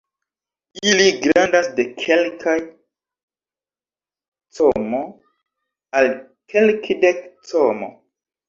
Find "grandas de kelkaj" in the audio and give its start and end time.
1.25-2.55